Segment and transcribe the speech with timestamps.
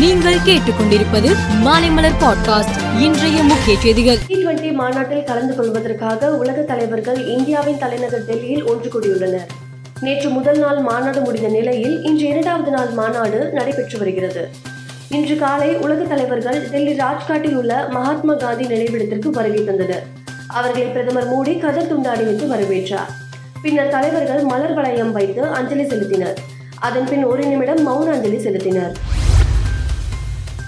[0.00, 4.18] நீங்கள் கேட்டுக்கொண்டிருப்பது மாலைமலர் பாட்காஸ்ட் இன்றைய முக்கிய செய்திகள்.
[4.26, 9.46] டி டுவெண்டி மாநாட்டில் கலந்து கொள்வதற்காக உலக தலைவர்கள் இந்தியாவின் தலைநகர் டெல்லியில் ஒன்று கூடியுள்ளனர்.
[10.00, 14.48] நேற்று முதல் நாள் மாநாடு முடிந்த நிலையில் இன்று இரண்டாவது நாள் மாநாடு நடைபெற்று வருகிறது.
[15.08, 20.02] இன்று காலை உலக தலைவர்கள் டெல்லி ராஜ்காட்டில் உள்ள மகாத்மா காந்தி நினைவிடத்திற்கு வருகை தந்தனர்.
[20.46, 23.12] அவர்களை பிரதமர் மோடி கதர் துண்டாடி வைத்து வரவேற்றார்.
[23.62, 26.36] பின்னர் தலைவர்கள் மலர் வளையம் வைத்து அஞ்சலி செலுத்தினர்.
[26.78, 28.92] அதன் பின் ஒரு நிமிடம் மௌன அஞ்சலி செலுத்தினர்.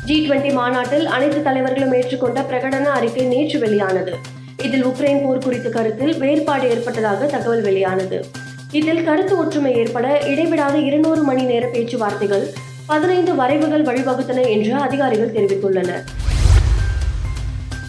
[0.07, 4.15] ஜி டுவெண்டி மாநாட்டில் அனைத்து தலைவர்களும் ஏற்றுக்கொண்ட பிரகடன அறிக்கை நேற்று வெளியானது.
[4.62, 8.25] இதில் உக்ரைன் போர் குறித்த கருத்தில் வேறுபாடு ஏற்பட்டதாக தகவல் வெளியானது.
[8.73, 12.52] இதில் கருத்து ஒற்றுமை ஏற்பட இடைவிடாத இருநூறு மணி நேர பேச்சுவார்த்தைகள்
[12.87, 16.03] பதினைந்து வரைவுகள் வழிவகுத்தன என்று அதிகாரிகள் தெரிவித்துள்ளனர்.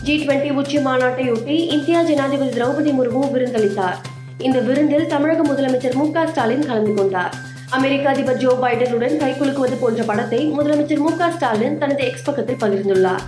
[0.04, 3.98] ஜி டுவெண்டி உச்சி மாநாட்டையொட்டி இந்தியா ஜனாதிபதி திரௌபதி முர்மு விருந்தளித்தார்.
[4.38, 7.52] இந்த விருந்தில் தமிழக முதலமைச்சர் மு ஸ்டாலின் கலந்து கொண்டார்.
[7.76, 13.24] அமெரிக்க அதிபர் ஜோ பைடனுடன் கைகுலுக்குவது போன்ற படத்தை முதலமைச்சர் மு ஸ்டாலின் தனது எக்ஸ் பக்கத்தில் பகிர்ந்துள்ளார்.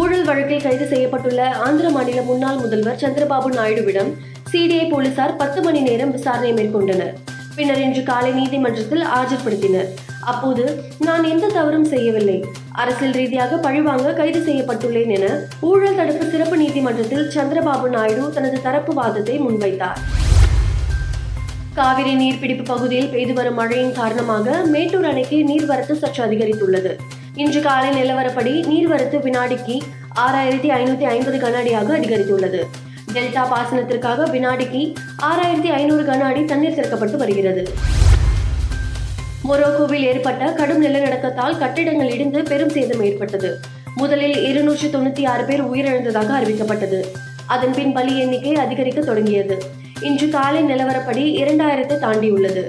[0.00, 4.10] ஊழல் வழக்கில் கைது செய்யப்பட்டுள்ள ஆந்திர மாநில முன்னாள் முதல்வர் சந்திரபாபு நாயுடுவிடம்
[4.50, 7.14] சிடிஐ போலீசார் பத்து மணி நேரம் விசாரணை மேற்கொண்டனர்.
[7.56, 9.88] பின்னர் இன்று காலை நீதிமன்றத்தில் ஆஜர்படுத்தினர்.
[10.32, 10.66] அப்போது
[11.08, 12.38] நான் எந்த தவறும் செய்யவில்லை.
[12.82, 15.26] அரசியல் ரீதியாக பழிவாங்க கைது செய்யப்பட்டுள்ளேன் என
[15.70, 20.00] ஊழல் தடுப்பு சிறப்பு நீதிமன்றத்தில் சந்திரபாபு நாயுடு தனது தரப்பு வாதத்தை முன்வைத்தார்.
[21.78, 26.92] காவிரி நீர்பிடிப்பு பகுதியில் பெய்து வரும் மழையின் காரணமாக மேட்டூர் அணைக்கு நீர்வரத்து சற்று அதிகரித்துள்ளது.
[27.34, 29.76] இன்று காலை நிலவரப்படி நீர்வரத்து வினாடிக்கு
[30.24, 32.60] ஆறாயிரத்தி ஐநூத்தி ஐம்பது கன அடியாக அதிகரித்துள்ளது.
[33.12, 34.82] டெல்டா பாசனத்திற்காக வினாடிக்கு
[35.22, 37.68] ஆறாயிரத்தி ஐநூறு கன அடி தண்ணீர் திறக்கப்பட்டு வருகிறது.
[39.48, 43.60] மொரோக்கோவில் ஏற்பட்ட கடும் நிலநடுக்கத்தால் கட்டிடங்கள் இடிந்து பெரும் சேதம் ஏற்பட்டது.
[43.94, 47.02] முதலில் இருநூற்றி தொண்ணூத்தி ஆறு பேர் உயிரிழந்ததாக அறிவிக்கப்பட்டது.
[47.46, 49.86] அதன்பின் பலி எண்ணிக்கை அதிகரிக்க தொடங்கியது.
[50.00, 52.62] இன்று காலை நிலவரப்படி இரண்டாயிரத்தை தாண்டியுள்ளது.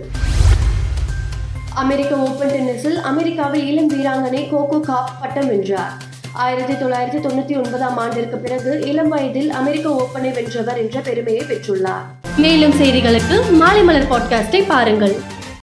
[1.74, 5.92] அமெரிக்க ஓபன் டென்னிஸில் அமெரிக்காவில் இளம் வீராங்கனை கோகோ காப் பட்டம் வென்றார்.
[6.32, 12.06] ஆயிரத்தி தொள்ளாயிரத்தி தொண்ணூத்தி ஒன்பதாம் ஆண்டிற்கு பிறகு இளம் வயதில் அமெரிக்க ஓபனை வென்றவர் என்ற பெருமையை பெற்றுள்ளார்.
[12.38, 15.20] மேலும் செய்திகளுக்கு மாலை மலர் பாட்காஸ்டை பாருங்கள்.